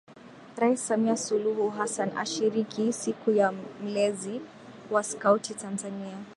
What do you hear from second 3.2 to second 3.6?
ya